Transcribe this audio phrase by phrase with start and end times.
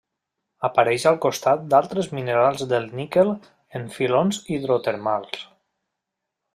[0.69, 3.31] Apareix al costat d'altres minerals del níquel
[3.81, 5.49] en filons hidrotermals.